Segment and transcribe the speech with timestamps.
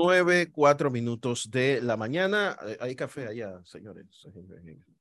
[0.00, 2.56] Nueve, cuatro minutos de la mañana.
[2.64, 4.06] Eh, Hay café allá, señores.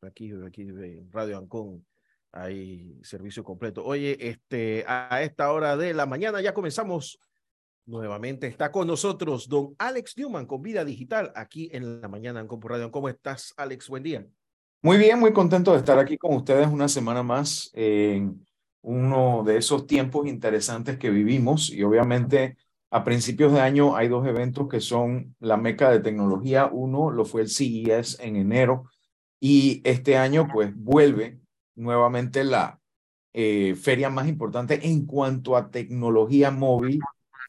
[0.01, 1.85] Aquí, aquí en Radio Ancón
[2.31, 3.85] hay servicio completo.
[3.85, 7.19] Oye, este, a esta hora de la mañana ya comenzamos.
[7.85, 12.59] Nuevamente está con nosotros don Alex Newman con Vida Digital aquí en la mañana Ancón
[12.59, 12.89] por Radio.
[12.89, 13.89] ¿Cómo estás, Alex?
[13.89, 14.25] Buen día.
[14.81, 18.43] Muy bien, muy contento de estar aquí con ustedes una semana más en
[18.81, 22.57] uno de esos tiempos interesantes que vivimos y obviamente
[22.89, 26.69] a principios de año hay dos eventos que son la meca de tecnología.
[26.71, 28.85] Uno lo fue el CES en enero
[29.39, 31.39] y este año pues vuelve
[31.75, 32.79] nuevamente la
[33.33, 36.99] eh, feria más importante en cuanto a tecnología móvil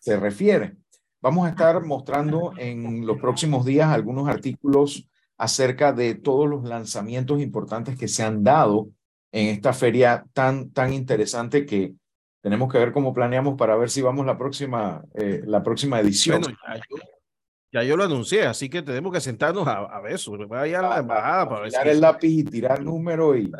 [0.00, 0.76] se refiere.
[1.20, 7.40] Vamos a estar mostrando en los próximos días algunos artículos acerca de todos los lanzamientos
[7.40, 8.88] importantes que se han dado
[9.32, 11.94] en esta feria tan, tan interesante que
[12.40, 16.42] tenemos que ver cómo planeamos para ver si vamos la próxima, eh, la próxima edición.
[16.42, 16.56] Bueno,
[17.72, 20.36] ya, yo, lo anuncié, así que tenemos que sentarnos a, a ver eso.
[20.48, 23.52] Vaya a la embajada para ver tirar el lápiz y tirar número y,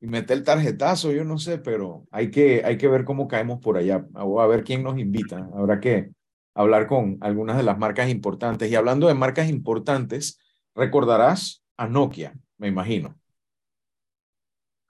[0.00, 3.60] y meter el tarjetazo, yo no sé, pero hay que, hay que ver cómo caemos
[3.60, 4.06] por allá.
[4.14, 5.48] A ver quién nos invita.
[5.54, 6.10] Habrá que
[6.54, 8.70] hablar con algunas de las marcas importantes.
[8.70, 10.38] Y hablando de marcas importantes,
[10.74, 13.16] recordarás a Nokia, me imagino.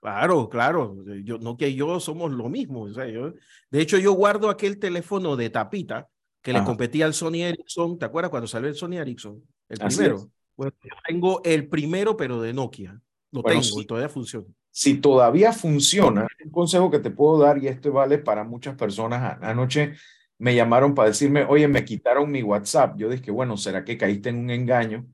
[0.01, 0.95] Claro, claro.
[1.23, 2.83] Yo, Nokia y yo somos lo mismo.
[2.83, 3.33] O sea, yo,
[3.69, 6.07] de hecho, yo guardo aquel teléfono de tapita
[6.41, 7.99] que le competía al Sony Ericsson.
[7.99, 9.43] ¿Te acuerdas cuando salió el Sony Ericsson?
[9.67, 10.29] El primero.
[10.55, 12.99] Bueno, yo tengo el primero, pero de Nokia.
[13.31, 14.47] Lo tengo y todavía funciona.
[14.71, 19.37] Si todavía funciona, un consejo que te puedo dar, y esto vale para muchas personas.
[19.41, 19.93] Anoche
[20.37, 22.97] me llamaron para decirme, oye, me quitaron mi WhatsApp.
[22.97, 25.05] Yo dije, bueno, ¿será que caíste en un engaño?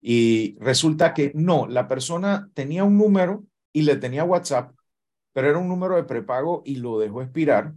[0.00, 4.74] Y resulta que no, la persona tenía un número y le tenía WhatsApp,
[5.32, 7.74] pero era un número de prepago y lo dejó expirar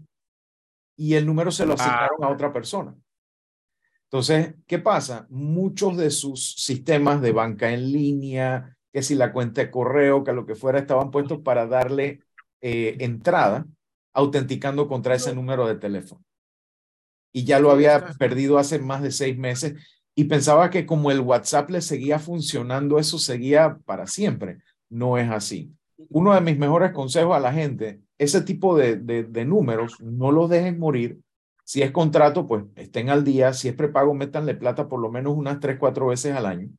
[0.98, 1.76] y el número se lo ah.
[1.76, 2.96] asignaron a otra persona.
[4.04, 5.26] Entonces, ¿qué pasa?
[5.30, 10.32] Muchos de sus sistemas de banca en línea, que si la cuenta de correo, que
[10.32, 12.22] lo que fuera, estaban puestos para darle
[12.62, 13.66] eh, entrada,
[14.14, 16.24] autenticando contra ese número de teléfono.
[17.34, 19.74] Y ya lo había perdido hace más de seis meses
[20.16, 24.59] y pensaba que como el WhatsApp le seguía funcionando, eso seguía para siempre.
[24.88, 25.75] No es así
[26.09, 30.50] uno de mis mejores consejos a la gente, ese tipo de, de, números, no los
[30.50, 31.19] dejen morir.
[31.63, 33.53] Si es contrato, pues estén al día.
[33.53, 36.69] Si es prepago, métanle plata por lo menos unas tres, cuatro veces al año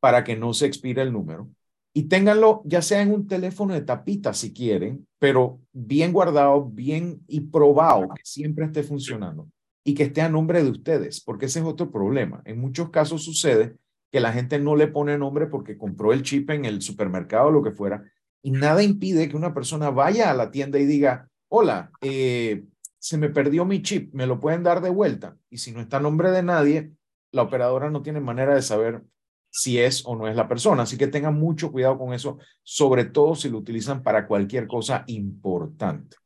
[0.00, 1.48] para que no se expire el número.
[1.92, 7.22] Y ténganlo ya sea en un teléfono de tapita si quieren, pero bien guardado, bien
[7.26, 9.48] y probado que siempre esté funcionando
[9.82, 12.42] y que esté a nombre de ustedes, porque ese es otro problema.
[12.44, 13.76] En muchos casos sucede
[14.12, 17.50] que la gente no le pone nombre porque compró el chip en el supermercado o
[17.50, 18.04] lo que fuera
[18.42, 22.64] y nada impide que una persona vaya a la tienda y diga, hola, eh,
[22.98, 25.36] se me perdió mi chip, ¿me lo pueden dar de vuelta?
[25.50, 26.92] Y si no está a nombre de nadie,
[27.32, 29.02] la operadora no tiene manera de saber
[29.50, 30.82] si es o no es la persona.
[30.82, 35.04] Así que tengan mucho cuidado con eso, sobre todo si lo utilizan para cualquier cosa
[35.06, 36.16] importante.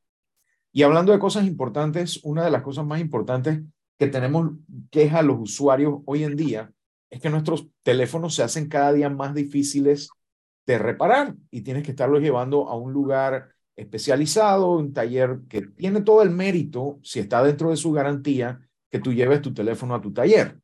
[0.73, 3.61] Y hablando de cosas importantes, una de las cosas más importantes
[3.99, 4.53] que tenemos
[4.91, 6.73] queja a los usuarios hoy en día
[7.11, 10.11] es que nuestros teléfonos se hacen cada día más difíciles
[10.71, 16.03] de reparar y tienes que estarlo llevando a un lugar especializado, un taller que tiene
[16.03, 18.61] todo el mérito, si está dentro de su garantía,
[18.91, 20.59] que tú lleves tu teléfono a tu taller.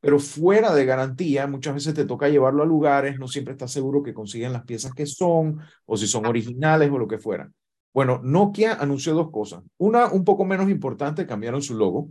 [0.00, 4.02] Pero fuera de garantía, muchas veces te toca llevarlo a lugares, no siempre estás seguro
[4.02, 7.50] que consiguen las piezas que son, o si son originales o lo que fuera.
[7.94, 9.62] Bueno, Nokia anunció dos cosas.
[9.78, 12.08] Una, un poco menos importante, cambiaron su logo.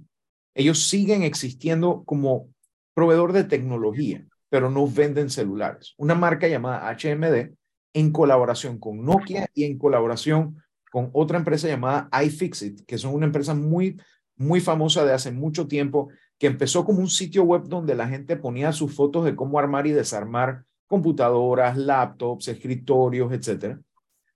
[0.54, 2.50] Ellos siguen existiendo como
[2.94, 5.94] proveedor de tecnología pero no venden celulares.
[5.98, 7.56] Una marca llamada HMD
[7.94, 13.28] en colaboración con Nokia y en colaboración con otra empresa llamada iFixit, que son una
[13.28, 13.98] empresa muy,
[14.36, 18.36] muy famosa de hace mucho tiempo, que empezó como un sitio web donde la gente
[18.36, 23.80] ponía sus fotos de cómo armar y desarmar computadoras, laptops, escritorios, etcétera.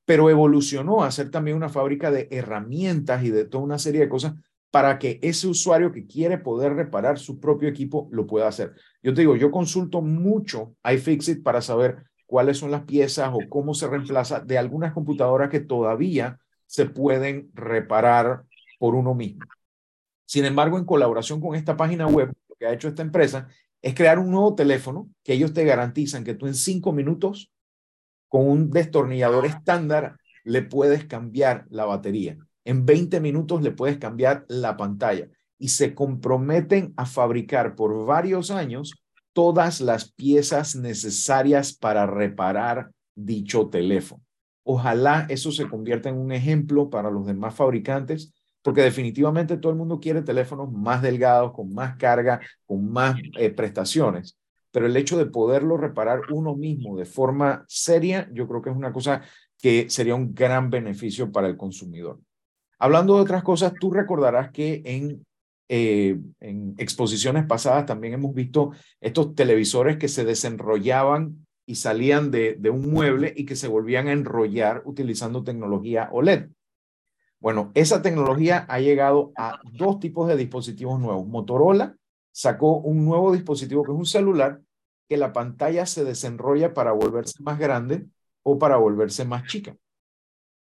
[0.05, 4.09] Pero evolucionó a ser también una fábrica de herramientas y de toda una serie de
[4.09, 4.35] cosas
[4.75, 8.74] para que ese usuario que quiere poder reparar su propio equipo lo pueda hacer.
[9.01, 13.74] Yo te digo, yo consulto mucho iFixit para saber cuáles son las piezas o cómo
[13.74, 18.44] se reemplaza de algunas computadoras que todavía se pueden reparar
[18.77, 19.45] por uno mismo.
[20.25, 23.48] Sin embargo, en colaboración con esta página web, lo que ha hecho esta empresa
[23.81, 27.50] es crear un nuevo teléfono que ellos te garantizan que tú en cinco minutos,
[28.28, 34.45] con un destornillador estándar, le puedes cambiar la batería en 20 minutos le puedes cambiar
[34.50, 38.95] la pantalla y se comprometen a fabricar por varios años
[39.33, 44.21] todas las piezas necesarias para reparar dicho teléfono.
[44.63, 48.33] Ojalá eso se convierta en un ejemplo para los demás fabricantes
[48.65, 53.51] porque definitivamente todo el mundo quiere teléfonos más delgados, con más carga, con más eh,
[53.51, 54.39] prestaciones,
[54.71, 58.75] pero el hecho de poderlo reparar uno mismo de forma seria, yo creo que es
[58.75, 59.21] una cosa
[59.61, 62.19] que sería un gran beneficio para el consumidor.
[62.85, 65.25] Hablando de otras cosas, tú recordarás que en,
[65.69, 72.57] eh, en exposiciones pasadas también hemos visto estos televisores que se desenrollaban y salían de,
[72.59, 76.49] de un mueble y que se volvían a enrollar utilizando tecnología OLED.
[77.39, 81.25] Bueno, esa tecnología ha llegado a dos tipos de dispositivos nuevos.
[81.25, 81.95] Motorola
[82.31, 84.61] sacó un nuevo dispositivo que es un celular
[85.09, 88.05] que la pantalla se desenrolla para volverse más grande
[88.43, 89.75] o para volverse más chica.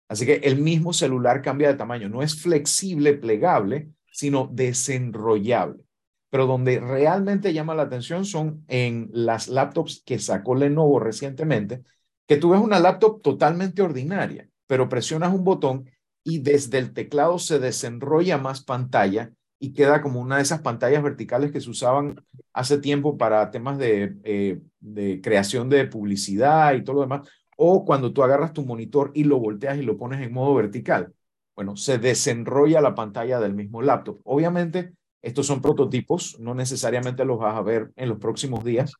[0.09, 2.09] Así que el mismo celular cambia de tamaño.
[2.09, 5.85] No es flexible, plegable, sino desenrollable.
[6.31, 11.83] Pero donde realmente llama la atención son en las laptops que sacó Lenovo recientemente,
[12.27, 15.89] que tú ves una laptop totalmente ordinaria, pero presionas un botón
[16.23, 21.03] y desde el teclado se desenrolla más pantalla y queda como una de esas pantallas
[21.03, 22.23] verticales que se usaban
[22.53, 27.27] hace tiempo para temas de, eh, de creación de publicidad y todo lo demás,
[27.61, 31.13] o cuando tú agarras tu monitor y lo volteas y lo pones en modo vertical.
[31.57, 34.21] Bueno, se desenrolla la pantalla del mismo laptop.
[34.23, 38.93] Obviamente, estos son prototipos, no necesariamente los vas a ver en los próximos días,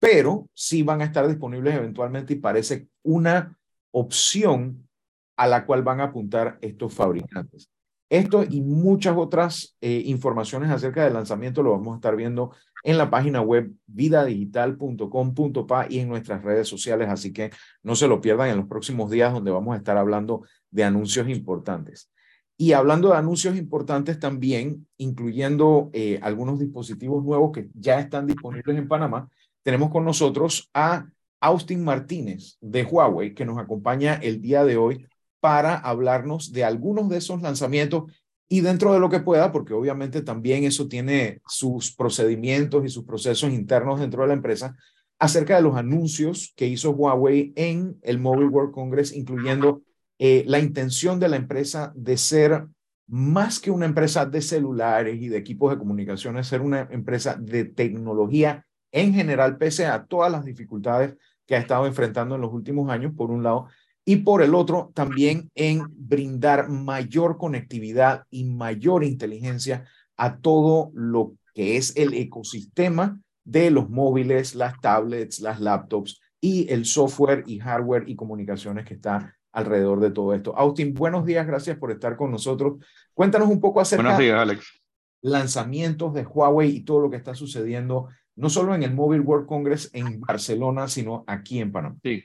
[0.00, 3.56] pero sí van a estar disponibles eventualmente y parece una
[3.92, 4.88] opción
[5.36, 7.70] a la cual van a apuntar estos fabricantes.
[8.10, 12.50] Esto y muchas otras eh, informaciones acerca del lanzamiento lo vamos a estar viendo
[12.82, 17.52] en la página web vidadigital.com.pa y en nuestras redes sociales, así que
[17.84, 20.42] no se lo pierdan en los próximos días donde vamos a estar hablando
[20.72, 22.10] de anuncios importantes.
[22.56, 28.76] Y hablando de anuncios importantes también, incluyendo eh, algunos dispositivos nuevos que ya están disponibles
[28.76, 29.28] en Panamá,
[29.62, 31.06] tenemos con nosotros a
[31.40, 35.06] Austin Martínez de Huawei, que nos acompaña el día de hoy
[35.40, 38.04] para hablarnos de algunos de esos lanzamientos
[38.48, 43.04] y dentro de lo que pueda, porque obviamente también eso tiene sus procedimientos y sus
[43.04, 44.76] procesos internos dentro de la empresa,
[45.18, 49.82] acerca de los anuncios que hizo Huawei en el Mobile World Congress, incluyendo
[50.18, 52.66] eh, la intención de la empresa de ser
[53.06, 57.64] más que una empresa de celulares y de equipos de comunicaciones, ser una empresa de
[57.64, 61.16] tecnología en general, pese a todas las dificultades
[61.46, 63.68] que ha estado enfrentando en los últimos años, por un lado,
[64.04, 69.86] y por el otro también en brindar mayor conectividad y mayor inteligencia
[70.16, 76.72] a todo lo que es el ecosistema de los móviles, las tablets, las laptops y
[76.72, 80.56] el software y hardware y comunicaciones que está alrededor de todo esto.
[80.56, 82.84] Austin, buenos días, gracias por estar con nosotros.
[83.14, 84.80] Cuéntanos un poco acerca buenos días, Alex.
[85.22, 89.46] lanzamientos de Huawei y todo lo que está sucediendo, no solo en el Mobile World
[89.46, 91.96] Congress en Barcelona, sino aquí en Panamá.
[92.02, 92.24] Sí,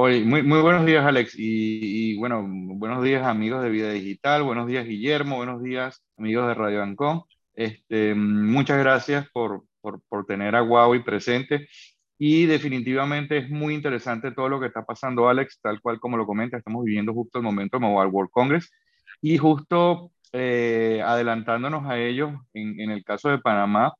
[0.00, 1.34] Hoy, muy, muy buenos días, Alex.
[1.36, 4.44] Y, bueno, buenos días, amigos de Vida Digital.
[4.44, 5.38] Buenos días, Guillermo.
[5.38, 7.22] Buenos días, amigos de Radio Ancon.
[7.52, 11.68] Este, muchas gracias por, por, por, tener a Huawei presente.
[12.16, 16.26] Y definitivamente es muy interesante todo lo que está pasando, Alex, tal cual como lo
[16.26, 16.56] comenta.
[16.56, 18.70] Estamos viviendo justo el momento de Mobile World Congress.
[19.20, 23.94] Y justo eh, adelantándonos a ellos, en, en el caso de Panamá,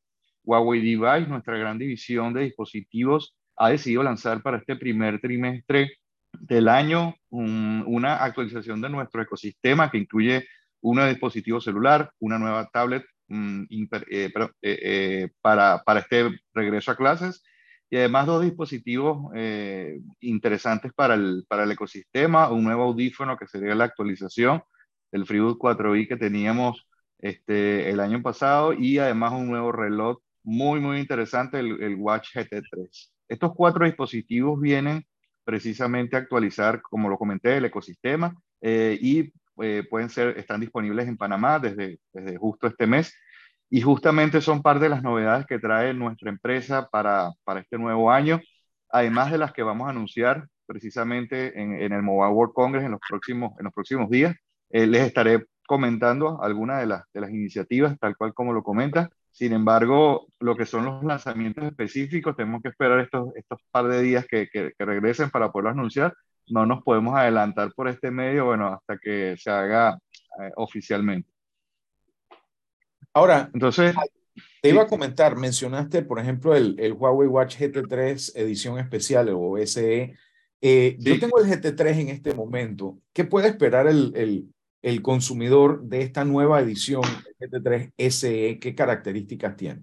[0.44, 5.99] Huawei Device, nuestra gran división de dispositivos ha decidido lanzar para este primer trimestre
[6.32, 10.46] del año una actualización de nuestro ecosistema que incluye
[10.81, 13.62] un dispositivo celular, una nueva tablet mm,
[14.10, 17.43] eh, eh, eh, para, para este regreso a clases
[17.91, 19.32] y además dos dispositivos
[20.20, 24.62] interesantes para el, para el ecosistema, un nuevo audífono que sería la actualización
[25.10, 26.86] del FreeBoot 4i que teníamos
[27.19, 32.36] este, el año pasado y además un nuevo reloj muy, muy interesante, el, el Watch
[32.36, 33.10] GT3.
[33.29, 35.05] Estos cuatro dispositivos vienen
[35.44, 39.32] precisamente a actualizar, como lo comenté, el ecosistema eh, y
[39.63, 43.15] eh, pueden ser, están disponibles en Panamá desde, desde justo este mes
[43.70, 48.11] y justamente son parte de las novedades que trae nuestra empresa para, para este nuevo
[48.11, 48.41] año,
[48.91, 53.01] además de las que vamos a anunciar precisamente en, el Mobile World Congress en los
[53.08, 54.37] próximos, en los próximos días.
[54.70, 59.11] Eh, les estaré comentando algunas de las, de las iniciativas, tal cual como lo comenta.
[59.39, 64.03] Sin embargo, lo que son los lanzamientos específicos, tenemos que esperar estos, estos par de
[64.03, 66.13] días que, que, regresen para poderlo anunciar.
[66.49, 69.97] No nos podemos adelantar por este medio, bueno, hasta que se haga
[70.41, 71.31] eh, oficialmente.
[73.15, 73.95] Ahora, entonces,
[74.61, 79.57] te iba a comentar, mencionaste, por ejemplo, el, el Huawei Watch GT3 edición especial o
[79.59, 80.17] SE.
[80.61, 82.99] Eh, Yo tengo el GT3 en este momento.
[83.13, 87.03] ¿Qué puede esperar el, el, el consumidor de esta nueva edición
[87.39, 88.58] GT3 SE?
[88.61, 89.82] ¿Qué características tiene?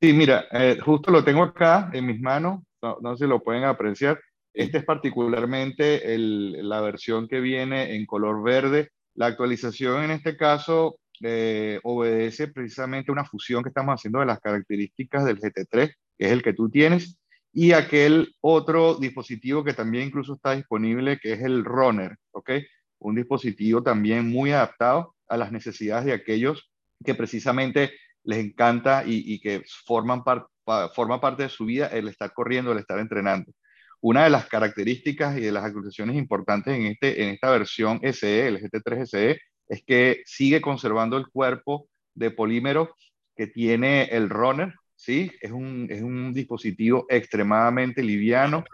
[0.00, 3.64] Sí, mira, eh, justo lo tengo acá en mis manos, no, sé si lo pueden
[3.64, 4.20] apreciar.
[4.52, 10.36] Este es particularmente el, la versión que viene en color verde La actualización en este
[10.36, 16.26] caso eh, obedece precisamente una fusión que estamos haciendo de las características del GT3, que
[16.26, 17.18] es el que tú tienes,
[17.52, 22.50] y aquel otro dispositivo que también incluso está disponible, que es el Runner, ¿ok?
[22.98, 26.70] Un dispositivo también muy adaptado a las necesidades de aquellos
[27.04, 27.92] que precisamente
[28.24, 30.22] les encanta y, que forman
[30.94, 33.52] forma parte de su vida el estar corriendo, el estar entrenando.
[34.00, 38.48] Una de las características y de las actualizaciones importantes en, este, en esta versión SE,
[38.48, 42.94] el GT3 SE, es que sigue conservando el cuerpo de polímero
[43.36, 45.32] que tiene el runner, ¿sí?
[45.40, 48.64] Es un, es un dispositivo extremadamente liviano,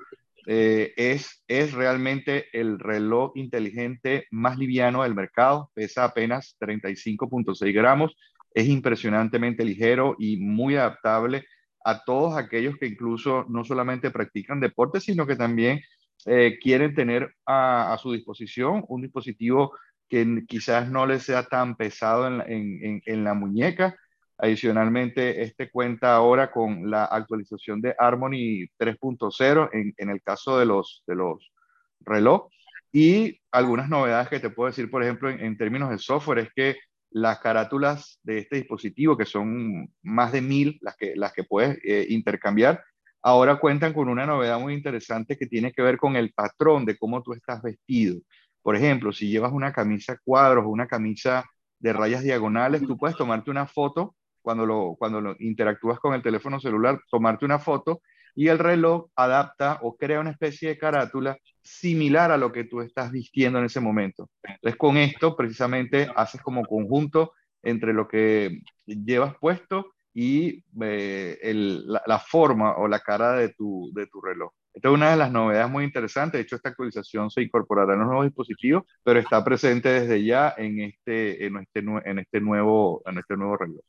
[0.47, 8.17] eh, es, es realmente el reloj inteligente más liviano del mercado, pesa apenas 35.6 gramos,
[8.55, 11.47] es impresionantemente ligero y muy adaptable
[11.85, 15.81] a todos aquellos que incluso no solamente practican deporte, sino que también
[16.27, 19.73] eh, quieren tener a, a, su disposición un dispositivo
[20.09, 23.97] que quizás no les sea tan pesado en, en, en, la muñeca.
[24.43, 30.67] Adicionalmente, este cuenta ahora con la actualización de Harmony 3.0 en, en, el caso de
[30.67, 31.53] los, de los
[32.01, 32.49] reloj.
[32.91, 36.77] Y algunas novedades que te puedo decir, por ejemplo, en, términos de software, es que
[37.11, 41.79] las carátulas de este dispositivo, que son más de mil las que, las que puedes
[41.85, 42.83] eh, intercambiar,
[43.23, 46.99] ahora cuentan con una novedad muy interesante que tiene que ver con el patrón de
[46.99, 48.19] cómo tú estás vestido.
[48.61, 51.45] Por ejemplo, si llevas una camisa cuadros o una camisa
[51.79, 56.23] de rayas diagonales, tú puedes tomarte una foto cuando lo, cuando lo interactúas con el
[56.23, 58.03] teléfono celular, tomarte una foto
[58.35, 62.81] y el reloj adapta o crea una especie de carátula similar a lo que tú
[62.81, 64.31] estás vistiendo en ese momento.
[64.43, 67.33] Entonces, con esto precisamente haces como conjunto
[67.63, 74.07] entre lo que llevas puesto y eh, la, forma o la cara de tu, de
[74.07, 74.53] tu reloj.
[74.75, 76.39] Esta es una de las novedades muy interesantes.
[76.39, 80.55] De hecho, esta actualización se incorporará en los nuevos dispositivos, pero está presente desde ya
[80.57, 83.81] en este, en este, en este, nuevo, en este nuevo reloj.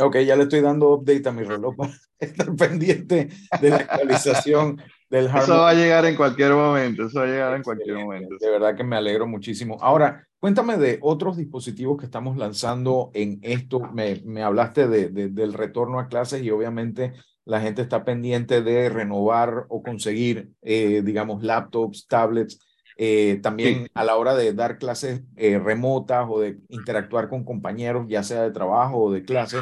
[0.00, 3.28] Ok, ya le estoy dando update a mi reloj para estar pendiente
[3.60, 5.42] de la actualización del hardware.
[5.42, 8.36] Eso va a llegar en cualquier momento, eso va a llegar en cualquier momento.
[8.38, 9.76] De verdad que me alegro muchísimo.
[9.80, 13.80] Ahora, cuéntame de otros dispositivos que estamos lanzando en esto.
[13.92, 17.14] Me, me hablaste de, del retorno a clases y obviamente
[17.44, 22.60] la gente está pendiente de renovar o conseguir, eh, digamos, laptops, tablets.
[23.00, 28.06] Eh, también a la hora de dar clases eh, remotas o de interactuar con compañeros,
[28.08, 29.58] ya sea de trabajo o de clase,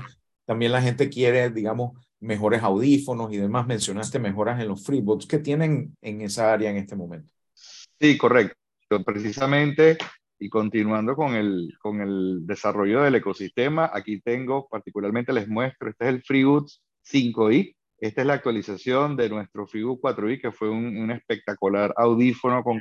[0.46, 3.66] también la gente quiere, digamos, mejores audífonos y demás.
[3.66, 5.26] Mencionaste mejoras en los FreeBooks.
[5.26, 7.32] ¿Qué tienen en esa área en este momento?
[8.00, 8.56] Sí, correcto.
[9.04, 9.98] Precisamente,
[10.38, 16.04] y continuando con el, con el desarrollo del ecosistema, aquí tengo, particularmente les muestro, este
[16.04, 17.74] es el FreeBooks 5i.
[17.98, 22.78] Esta es la actualización de nuestro FreeBook 4i, que fue un espectacular audífono con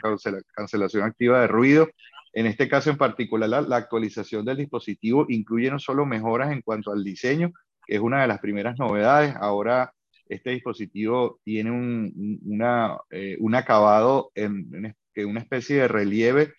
[0.54, 1.88] cancelación activa de ruido
[2.36, 6.92] en este caso en particular, la, actualización del dispositivo incluye no solo mejoras en cuanto
[6.92, 7.54] al diseño,
[7.88, 9.34] que es una de las primeras novedades.
[9.38, 9.94] Ahora
[10.28, 16.54] este dispositivo tiene un, una, eh, un acabado en, en, una especie de relieve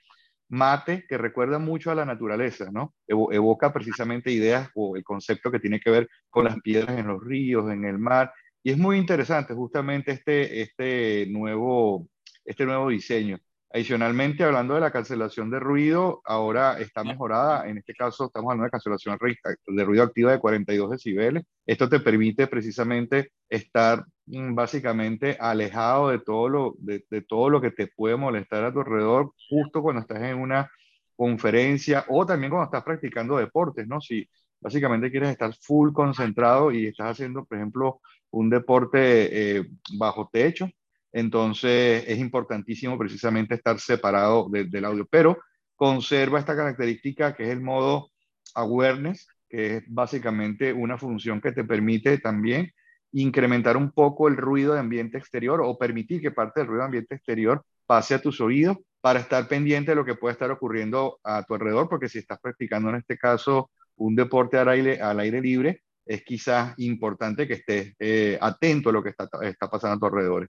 [0.49, 2.95] mate que recuerda mucho a la naturaleza, ¿no?
[3.07, 7.23] evoca precisamente ideas o el concepto que tiene que ver con las piedras en los
[7.23, 8.33] ríos, en el mar.
[8.63, 12.09] Y es muy interesante justamente este, este, nuevo,
[12.47, 13.39] este nuevo diseño.
[13.77, 17.69] Adicionalmente, hablando de la cancelación de ruido, ahora está mejorada.
[17.69, 19.19] En este caso, estamos hablando de cancelación
[19.67, 21.45] de ruido activa de 42 decibeles.
[21.67, 27.71] Esto te permite precisamente estar mm, básicamente alejado de todo, lo, de, todo lo que
[27.71, 30.71] te puede molestar a tu alrededor, justo cuando estás en una
[31.15, 34.01] conferencia o también cuando estás practicando deportes, ¿no?
[34.01, 34.27] Si
[34.59, 39.67] básicamente quieres estar full concentrado y estás haciendo, por ejemplo, un deporte eh,
[39.99, 40.67] bajo techo,
[41.13, 45.39] entonces es importantísimo precisamente estar separado del audio, pero
[45.75, 48.11] conserva esta característica que es el modo
[48.55, 52.73] awareness, que es básicamente una función que te permite también
[53.13, 56.87] incrementar un poco el ruido de ambiente exterior o permitir que parte del ruido de
[56.87, 61.19] ambiente exterior pase a tus oídos para estar pendiente de lo que puede estar ocurriendo
[61.23, 65.21] a tu alrededor, porque si estás practicando en este caso un deporte al aire, al
[65.21, 69.97] aire libre, es quizás importante que estés eh, atento a lo que está, está pasando
[69.97, 70.49] a tu alrededor.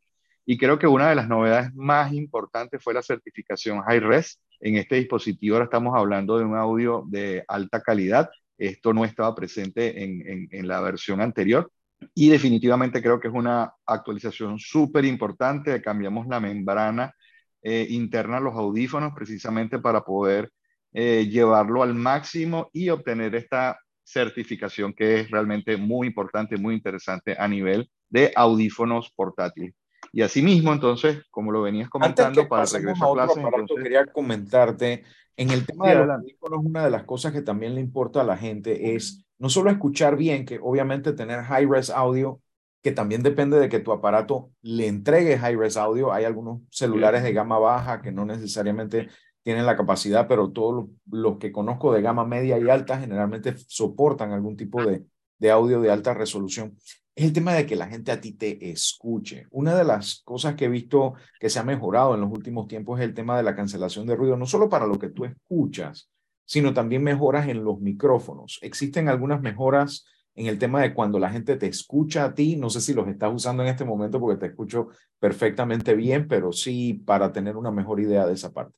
[0.50, 4.40] Y creo que una de las novedades más importantes fue la certificación Hi-Res.
[4.62, 8.30] En este dispositivo ahora estamos hablando de un audio de alta calidad.
[8.58, 11.70] Esto no estaba presente en, en, la versión anterior.
[12.16, 15.82] Y definitivamente creo que es una actualización súper importante.
[15.82, 17.14] Cambiamos la membrana
[17.62, 20.50] eh, interna a los audífonos precisamente para poder
[20.94, 27.36] eh, llevarlo al máximo y obtener esta certificación que es realmente muy importante, muy interesante
[27.38, 29.74] a nivel de audífonos portátiles.
[30.12, 33.42] Y asimismo, entonces, como lo venías comentando, para regresar a clase,
[33.82, 35.04] quería comentarte
[35.36, 38.24] En el tema de los audífonos, una de las cosas que también le importa a
[38.24, 42.42] la gente es no solo escuchar bien, que obviamente tener high-res audio,
[42.82, 46.12] que también depende de que tu aparato le entregue high-res audio.
[46.12, 49.10] Hay algunos celulares de gama baja que no necesariamente
[49.44, 54.32] tienen la capacidad, pero todos los que conozco de gama media y alta generalmente soportan
[54.32, 55.06] algún tipo de,
[55.38, 56.76] de audio de alta resolución.
[57.18, 59.48] Es el tema de que la gente a ti te escuche.
[59.50, 63.00] Una de las cosas que he visto que se ha mejorado en los últimos tiempos
[63.00, 66.12] es el tema de la cancelación de ruido, no solo para lo que tú escuchas,
[66.46, 68.60] sino también mejoras en los micrófonos.
[68.62, 70.06] Existen algunas mejoras
[70.36, 72.56] en el tema de cuando la gente te escucha a ti.
[72.56, 76.52] No sé si los estás usando en este momento porque te escucho perfectamente bien, pero
[76.52, 78.78] sí para tener una mejor idea de esa parte.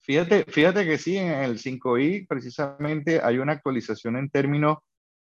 [0.00, 4.76] Fíjate, fíjate que sí, en el 5i precisamente hay una actualización en términos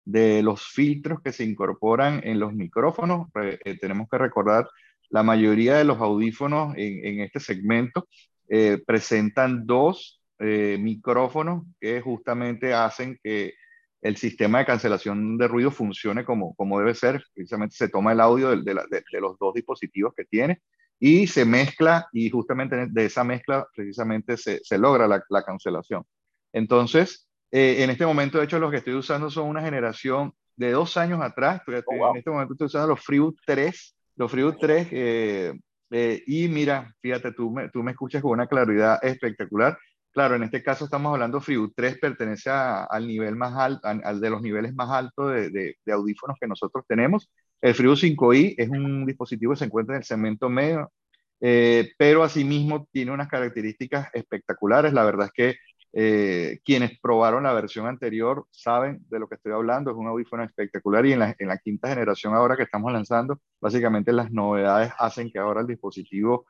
[0.07, 3.27] de los filtros que se incorporan en los micrófonos.
[3.65, 4.69] Eh, tenemos que recordar,
[5.09, 8.07] la mayoría de los audífonos en, este segmento
[8.47, 13.53] eh, presentan dos eh, micrófonos que justamente hacen que
[14.01, 17.21] el sistema de cancelación de ruido funcione como, como debe ser.
[17.33, 18.73] Precisamente se toma el audio de,
[19.19, 20.61] los dos dispositivos que tiene
[20.99, 26.05] y se mezcla y justamente de esa mezcla precisamente se, logra la, cancelación.
[26.53, 30.71] Entonces, eh, en este momento, de hecho, los que estoy usando son una generación de
[30.71, 31.61] dos años atrás.
[31.67, 35.53] Oh, en este momento estoy usando los Freeboot 3, los Freeboot 3 eh,
[35.91, 39.77] eh, y mira, fíjate, tú me, tú me escuchas con una claridad espectacular.
[40.11, 44.29] Claro, en este caso estamos hablando Freeboot 3 pertenece al nivel más alto, al de
[44.29, 47.29] los niveles más altos de, de, de audífonos que nosotros tenemos
[47.61, 50.91] el Freeboot 5i es un dispositivo que se encuentra en el segmento medio,
[51.39, 54.93] eh, pero asimismo tiene unas características espectaculares.
[54.93, 55.59] La verdad es que
[55.93, 59.91] eh, quienes probaron la versión anterior saben de lo que estoy hablando.
[59.91, 63.39] Es un audífono espectacular y en la, en la quinta generación ahora que estamos lanzando,
[63.59, 66.45] básicamente las novedades hacen que ahora el dispositivo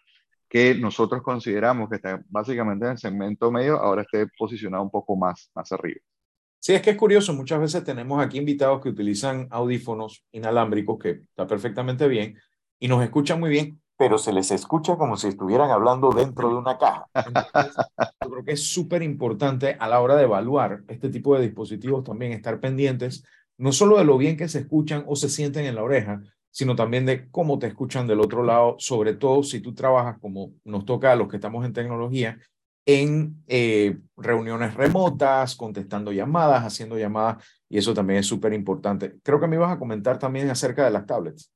[0.50, 5.15] que nosotros consideramos que está básicamente en el segmento medio, ahora esté posicionado un poco
[5.15, 6.00] más, más arriba.
[6.60, 11.10] Sí, es que es curioso, muchas veces tenemos aquí invitados que utilizan audífonos inalámbricos, que
[11.10, 12.38] está perfectamente bien,
[12.79, 16.56] y nos escuchan muy bien, pero se les escucha como si estuvieran hablando dentro de
[16.56, 17.08] una caja.
[18.24, 22.04] yo creo que es súper importante a la hora de evaluar este tipo de dispositivos
[22.04, 23.24] también estar pendientes,
[23.58, 26.21] no solo de lo bien que se escuchan o se sienten en la oreja,
[26.52, 30.54] sino también de cómo te escuchan del otro lado, sobre todo si tú trabajas como
[30.63, 32.38] nos toca a los que estamos en tecnología,
[32.86, 39.19] en eh, reuniones remotas, contestando llamadas, haciendo llamadas, y eso también es súper importante.
[39.24, 41.52] Creo que me ibas a comentar también acerca de las tablets.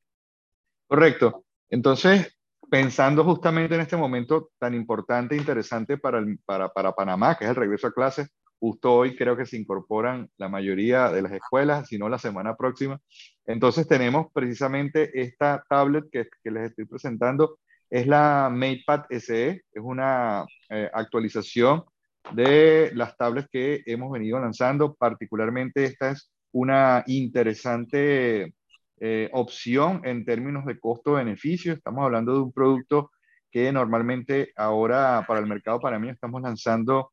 [0.88, 1.46] Correcto.
[1.70, 2.38] Entonces,
[2.72, 7.50] pensando justamente en este momento tan importante e interesante para, para, para Panamá, que es
[7.50, 8.30] el regreso a clases,
[8.62, 12.56] justo hoy creo que se incorporan la mayoría de las escuelas, si no la semana
[12.56, 12.98] próxima.
[13.46, 20.46] Entonces tenemos precisamente esta tablet que, les estoy presentando, es la MatePad SE, es una
[20.70, 21.84] eh, actualización
[22.32, 28.54] de las tablets que hemos venido lanzando, particularmente esta es una interesante
[29.02, 31.74] eh, opción en términos de costo-beneficio.
[31.74, 33.12] Estamos hablando de un producto
[33.52, 37.12] que normalmente ahora para el mercado para mí estamos lanzando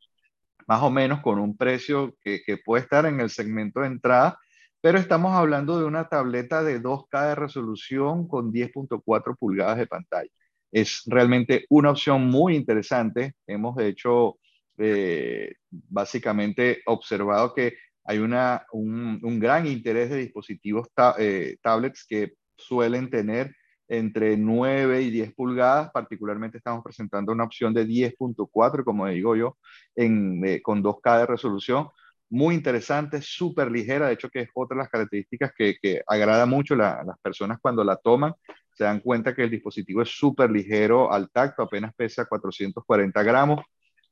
[0.69, 4.39] más o menos con un precio que, que puede estar en el segmento de entrada,
[4.81, 10.31] pero estamos hablando de una tableta de 2K de resolución con 10.4 pulgadas de pantalla
[10.71, 13.35] es realmente una opción muy interesante.
[13.47, 14.39] Hemos, de hecho,
[14.77, 17.75] eh, básicamente observado que
[18.09, 23.55] hay una, un, gran interés de dispositivos eh, tablets que suelen tener
[23.87, 25.91] entre 9 y 10 pulgadas.
[25.93, 29.59] Particularmente estamos presentando una opción de 10.4, como digo yo,
[29.95, 31.89] en, eh, con 2K de resolución.
[32.31, 36.47] Muy interesante, súper ligera, de hecho que es otra de las características que, que agrada
[36.47, 38.33] mucho a las personas cuando la toman
[38.73, 43.61] se dan cuenta que el dispositivo es súper ligero al tacto, apenas pesa 440 gramos,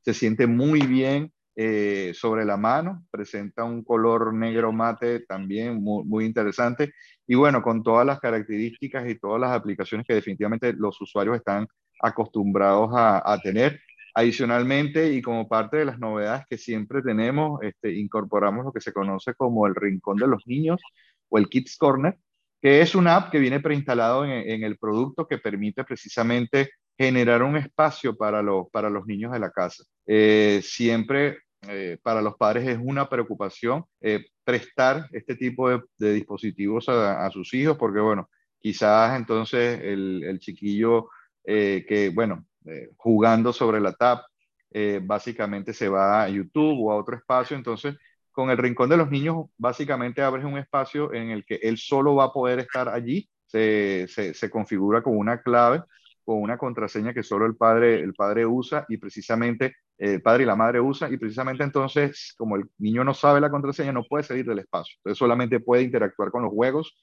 [0.01, 6.23] se siente muy bien eh, sobre la mano, presenta un color negro mate también muy,
[6.23, 6.93] interesante
[7.25, 11.65] y bueno, con todas las características y todas las aplicaciones que definitivamente los usuarios están
[11.99, 13.81] acostumbrados a, tener.
[14.13, 18.93] Adicionalmente, y como parte de las novedades que siempre tenemos, este, incorporamos lo que se
[18.93, 20.79] conoce como el rincón de los niños
[21.29, 22.19] o el Kids Corner,
[22.61, 27.57] que es una app que viene preinstalado en, el producto que permite precisamente generar un
[27.57, 29.83] espacio para, para los niños de la casa.
[30.05, 36.87] Eh, siempre eh, para los padres es una preocupación eh, prestar este tipo de, dispositivos
[36.89, 41.09] a, sus hijos, porque bueno, quizás entonces el, chiquillo
[41.43, 42.45] que, bueno,
[42.95, 44.21] jugando sobre la tab,
[45.03, 47.95] básicamente se va a YouTube o a otro espacio, entonces
[48.37, 52.13] con el Rincón de los Niños, básicamente abres un espacio en el que él solo
[52.13, 55.81] va a poder estar allí, se, se, configura con una clave
[56.27, 60.45] con una contraseña que solo el padre, el padre usa y precisamente el padre y
[60.45, 64.25] la madre usan y precisamente entonces como el niño no sabe la contraseña no puede
[64.25, 66.97] salir del espacio, entonces solamente puede interactuar con los juegos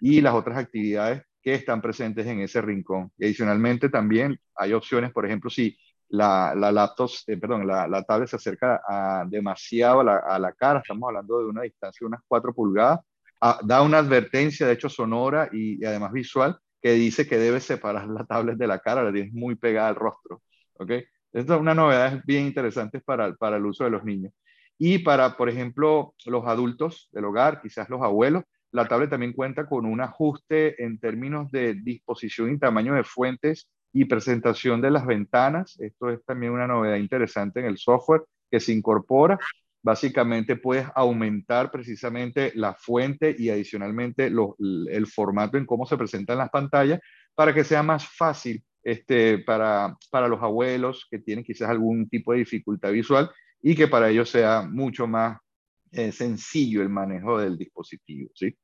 [0.00, 3.12] y las otras actividades que están presentes en ese rincón.
[3.18, 5.76] Y adicionalmente también hay opciones, por ejemplo, si
[6.08, 10.80] la, la laptop, eh, perdón, la, la, tablet se acerca a, demasiado a la, cara,
[10.80, 13.00] estamos hablando de una distancia de unas 4 pulgadas,
[13.42, 18.08] a, da una advertencia, de hecho sonora y, además visual, que dice que debe separar
[18.08, 20.42] la tablet de la cara, la tienes muy pegada al rostro.
[20.74, 20.90] ¿ok?
[21.32, 24.32] Esta es una novedad bien interesante para, para el uso de los niños.
[24.78, 29.66] Y para, por ejemplo, los adultos del hogar, quizás los abuelos, la tablet también cuenta
[29.66, 35.06] con un ajuste en términos de disposición y tamaño de fuentes y presentación de las
[35.06, 35.78] ventanas.
[35.80, 39.38] Esto es también una novedad interesante en el software que se incorpora.
[39.82, 46.50] Básicamente puedes aumentar precisamente la fuente y adicionalmente el formato en cómo se presentan las
[46.50, 47.00] pantallas
[47.34, 52.32] para que sea más fácil este, para, para los abuelos que tienen quizás algún tipo
[52.32, 53.30] de dificultad visual
[53.62, 55.38] y que para ellos sea mucho más
[55.92, 58.30] eh, sencillo el manejo del dispositivo.
[58.34, 58.56] ¿sí?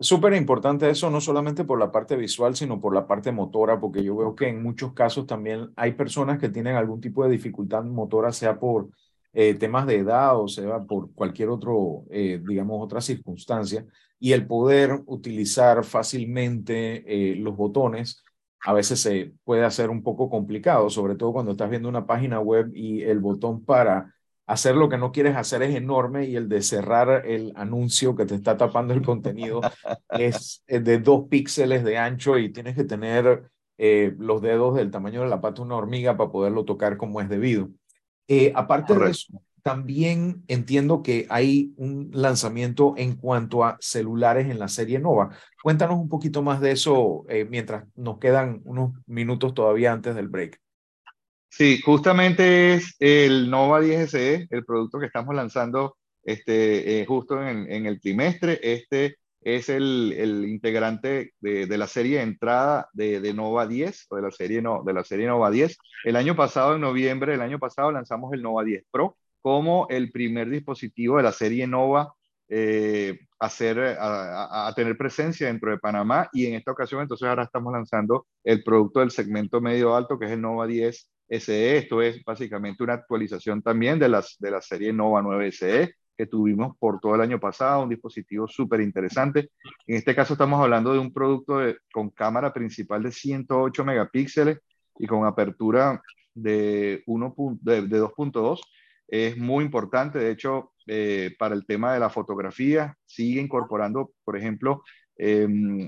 [0.00, 4.02] Súper importante eso, no solamente por la parte visual, sino por la parte motora, porque
[4.02, 7.84] yo veo que en muchos casos también hay personas que tienen algún tipo de dificultad
[7.84, 8.88] motora, sea por
[9.36, 13.84] eh, temas de edad o sea por cualquier otro, eh, digamos, otra circunstancia,
[14.20, 18.22] y el poder utilizar fácilmente eh, los botones
[18.64, 22.38] a veces se puede hacer un poco complicado, sobre todo cuando estás viendo una página
[22.38, 24.14] web y el botón para
[24.46, 28.26] hacer lo que no quieres hacer es enorme y el de cerrar el anuncio que
[28.26, 29.60] te está tapando el contenido
[30.10, 35.28] es de dos píxeles de ancho y tienes que tener los dedos del tamaño de
[35.28, 37.68] la pata de una hormiga para poderlo tocar como es debido.
[38.28, 39.04] Eh, aparte Correcto.
[39.04, 44.98] de eso, también entiendo que hay un lanzamiento en cuanto a celulares en la serie
[44.98, 45.30] Nova.
[45.62, 50.28] Cuéntanos un poquito más de eso eh, mientras nos quedan unos minutos todavía antes del
[50.28, 50.60] break.
[51.48, 57.40] Sí, justamente es el Nova 10 SE, el producto que estamos lanzando este, eh, justo
[57.42, 58.60] en, en, el trimestre.
[58.62, 64.16] Este es el, el integrante de, de, la serie entrada de, de, Nova 10 o
[64.16, 65.76] de la, serie no, de la serie Nova 10.
[66.04, 70.10] El año pasado, en noviembre del año pasado, lanzamos el Nova 10 Pro como el
[70.10, 72.14] primer dispositivo de la serie Nova
[72.48, 77.28] eh, a, hacer, a, a, tener presencia dentro de Panamá y en esta ocasión entonces
[77.28, 81.76] ahora estamos lanzando el producto del segmento medio alto que es el Nova 10 SE.
[81.76, 86.26] Esto es básicamente una actualización también de, las, de la serie Nova 9 SE que
[86.26, 89.50] tuvimos por todo el año pasado, un dispositivo súper interesante.
[89.86, 94.58] En este caso estamos hablando de un producto de, con cámara principal de 108 megapíxeles
[94.98, 96.00] y con apertura
[96.34, 98.60] de, 1, de, de 2.2
[99.08, 100.18] es muy importante.
[100.18, 104.82] De hecho, eh, para el tema de la fotografía, sigue incorporando, por ejemplo,
[105.16, 105.46] eh,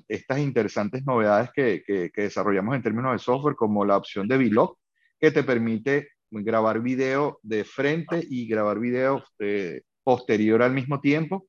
[0.08, 4.38] estas interesantes novedades que, que, que, desarrollamos en términos de software, como la opción de
[4.38, 4.76] Vlog,
[5.18, 11.48] que te permite grabar video de frente y grabar video eh, posterior al mismo tiempo.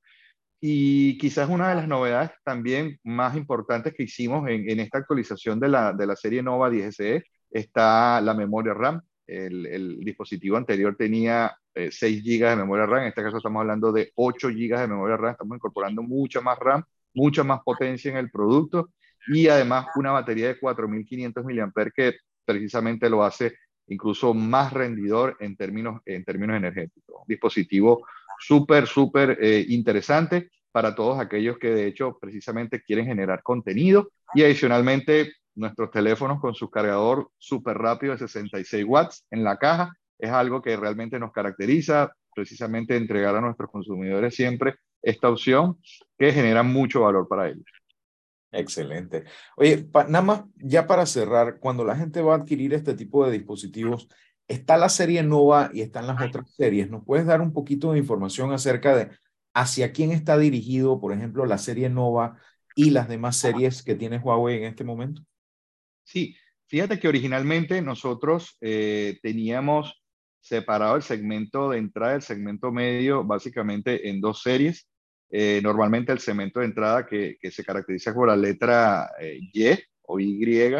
[0.60, 5.68] Y quizás una de las novedades también más importantes que hicimos en, esta actualización de
[5.68, 9.00] la, de la serie Nova 10SE está la memoria RAM.
[9.28, 13.60] El, el dispositivo anterior tenía eh, 6 GB de memoria RAM, en este caso estamos
[13.60, 18.10] hablando de 8 GB de memoria RAM, estamos incorporando mucha más RAM, mucha más potencia
[18.10, 18.90] en el producto
[19.28, 22.16] y además una batería de 4500 mAh que
[22.46, 23.54] precisamente lo hace
[23.88, 27.22] incluso más rendidor en términos, en términos energéticos.
[27.28, 28.06] Dispositivo
[28.40, 34.44] súper, súper eh, interesante para todos aquellos que de hecho precisamente quieren generar contenido y
[34.44, 39.94] adicionalmente nuestros teléfonos con su cargador súper rápido de 66 watts en la caja.
[40.20, 45.78] Es algo que realmente nos caracteriza, precisamente entregar a nuestros consumidores siempre esta opción
[46.18, 47.66] que genera mucho valor para ellos.
[48.58, 49.24] Excelente.
[49.56, 53.26] Oye, pa, nada más ya para cerrar, cuando la gente va a adquirir este tipo
[53.26, 54.10] de dispositivos,
[54.48, 56.90] está la serie Nova y están las otras series.
[56.90, 59.12] ¿Nos puedes dar un poquito de información acerca de
[59.54, 62.40] hacia quién está dirigido, por ejemplo, la serie Nova
[62.76, 65.22] y las demás series que tiene Huawei en este momento?
[66.04, 66.36] Sí,
[66.68, 70.04] fíjate que originalmente nosotros eh, teníamos
[70.40, 74.88] separado el segmento de entrada el segmento medio básicamente en dos series.
[75.30, 79.66] Eh, normalmente el segmento de entrada que, que, se caracteriza por la letra eh, Y
[80.04, 80.74] o Y,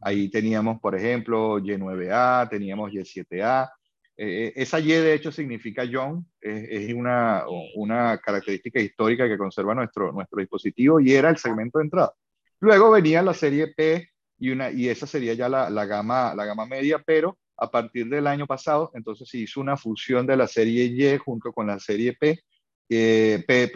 [0.00, 3.70] ahí teníamos, por ejemplo, Y9A, teníamos Y7A.
[4.16, 9.74] Eh, esa Y de hecho significa John, es, es una, una característica histórica que conserva
[9.74, 12.12] nuestro, nuestro dispositivo y era el segmento de entrada.
[12.60, 14.08] Luego venía la serie P,
[14.38, 18.08] y, una, y esa sería ya la, la, gama, la gama media, pero a partir
[18.08, 21.78] del año pasado, entonces se hizo una fusión de la serie Y junto con la
[21.80, 22.40] serie P,
[22.88, 23.70] eh, P,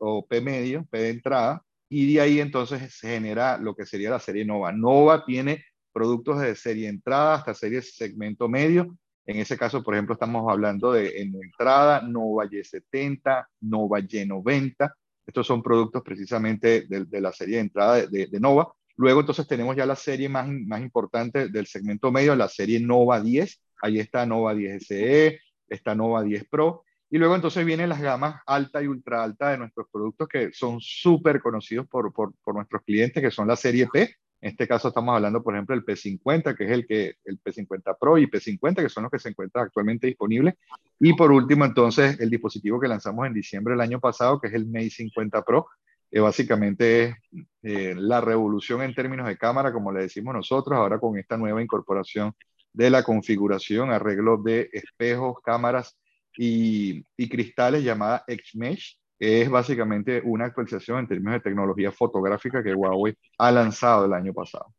[0.00, 4.10] o P medio, P de entrada, y de ahí entonces se genera lo que sería
[4.10, 4.72] la serie Nova.
[4.72, 8.96] Nova tiene productos de serie entrada hasta serie segmento medio.
[9.24, 14.92] En ese caso, por ejemplo, estamos hablando de en entrada Nova Y70, Nova Y90.
[15.26, 18.72] Estos son productos precisamente de, la serie de entrada de, de, Nova.
[18.96, 23.20] Luego entonces tenemos ya la serie más, más importante del segmento medio, la serie Nova
[23.20, 23.60] 10.
[23.82, 26.84] Ahí está Nova 10 SE, está Nova 10 Pro.
[27.16, 30.82] Y luego entonces vienen las gamas alta y ultra alta de nuestros productos que son
[30.82, 34.02] súper conocidos por, por, por, nuestros clientes, que son la serie P.
[34.42, 37.96] En este caso estamos hablando, por ejemplo, del P50, que es el, que, el P50
[37.98, 40.56] Pro y P50, que son los que se encuentran actualmente disponibles.
[41.00, 44.52] Y por último, entonces, el dispositivo que lanzamos en diciembre del año pasado, que es
[44.52, 45.68] el Mate 50 Pro,
[46.10, 47.14] que básicamente es
[47.62, 51.62] eh, la revolución en términos de cámara, como le decimos nosotros, ahora con esta nueva
[51.62, 52.34] incorporación
[52.74, 55.96] de la configuración, arreglo de espejos, cámaras
[56.36, 58.98] y, cristales llamada XMesh.
[59.18, 64.34] Es básicamente una actualización en términos de tecnología fotográfica que Huawei ha lanzado el año
[64.34, 64.74] pasado.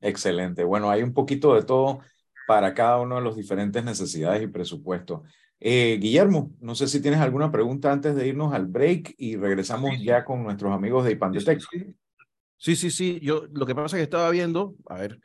[0.00, 0.64] Excelente.
[0.64, 2.00] Bueno, hay un poquito de todo
[2.46, 5.22] para cada uno de los diferentes necesidades y presupuestos.
[5.58, 9.90] Eh, Guillermo, no sé si tienes alguna pregunta antes de irnos al break y regresamos
[10.02, 11.60] ya con nuestros amigos de Ipandetec.
[12.58, 13.20] Sí, sí, sí.
[13.22, 15.20] Yo lo que pasa es que estaba viendo, a ver,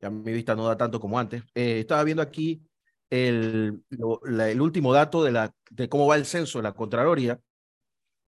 [0.00, 2.62] ya mi vista no da tanto como antes, eh, estaba viendo aquí
[3.10, 7.40] el, el último dato de, la, de cómo va el censo de la Contraloría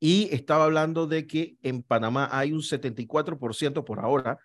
[0.01, 4.39] y estaba hablando de que en Panamá hay un 74% por ahora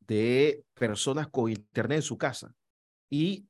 [0.00, 2.54] de personas con internet en su casa
[3.10, 3.46] y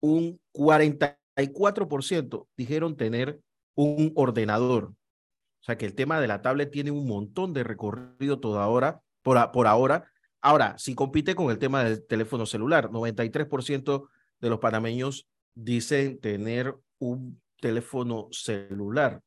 [0.00, 3.40] un 44% dijeron tener
[3.74, 4.84] un ordenador.
[4.84, 9.52] O sea que el tema de la tablet tiene un montón de recorrido toda por,
[9.52, 10.10] por ahora.
[10.40, 14.08] Ahora, si compite con el tema del teléfono celular, 93%
[14.42, 19.22] de los panameños dicen tener un teléfono celular.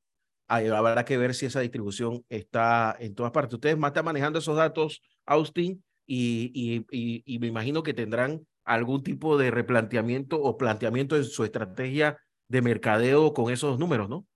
[0.48, 3.56] habrá que ver si esa distribución está en todas partes.
[3.56, 9.38] Ustedes están manejando esos datos, Austin, y, y, y, me imagino que tendrán algún tipo
[9.38, 14.28] de replanteamiento o planteamiento en su estrategia de mercadeo con esos números, ¿no?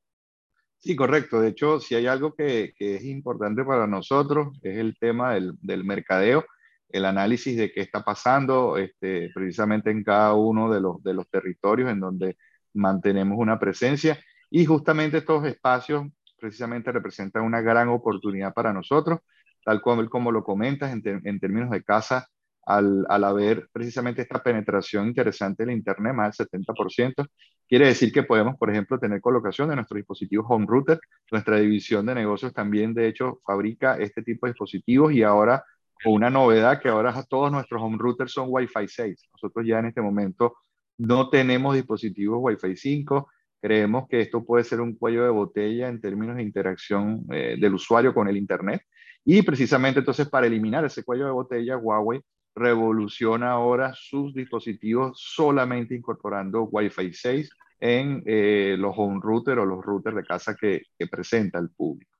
[0.79, 1.41] Sí, correcto.
[1.41, 5.53] De hecho, si hay algo que, que es importante para nosotros, es el tema del,
[5.61, 6.43] del mercadeo
[6.89, 11.29] el análisis de qué está pasando este, precisamente en cada uno de los, de los
[11.29, 12.37] territorios en donde
[12.73, 16.07] mantenemos una presencia y justamente estos espacios
[16.39, 19.19] precisamente representan una gran oportunidad para nosotros,
[19.63, 22.27] tal como, como lo comentas en, en términos de casa,
[22.65, 27.27] al, al, haber precisamente esta penetración interesante en Internet, más del 70%,
[27.67, 30.99] quiere decir que podemos, por ejemplo, tener colocación de nuestros dispositivos home router.
[31.31, 35.63] Nuestra división de negocios también, de hecho, fabrica este tipo de dispositivos y ahora
[36.05, 39.29] o una novedad que ahora todos nuestros home routers son Wi-Fi 6.
[39.33, 40.57] Nosotros ya en este momento
[40.97, 43.29] no tenemos dispositivos Wi-Fi 5.
[43.61, 47.73] Creemos que esto puede ser un cuello de botella en términos de interacción eh, del
[47.73, 48.81] usuario con el Internet.
[49.25, 52.21] Y precisamente entonces para eliminar ese cuello de botella, Huawei
[52.55, 59.83] revoluciona ahora sus dispositivos solamente incorporando Wi-Fi 6 en eh, los home routers o los
[59.83, 62.11] routers de casa que, que presenta el público.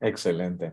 [0.00, 0.72] Excelente.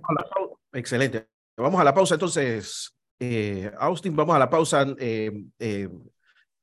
[0.71, 1.27] Excelente.
[1.57, 5.89] Vamos a la pausa entonces, eh, Austin, vamos a la pausa, eh, eh,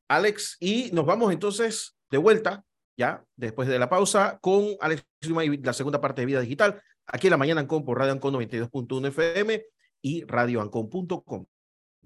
[0.09, 2.65] Alex, y nos vamos entonces de vuelta,
[2.97, 7.29] ya, después de la pausa, con Alex y la segunda parte de Vida Digital, aquí
[7.29, 9.65] en la mañana Ancon por Radio Ancon 92.1 FM
[10.03, 11.47] y radioancon.com.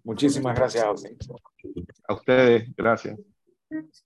[0.05, 1.19] Muchísimas gracias, Austin.
[2.07, 3.19] A ustedes, gracias.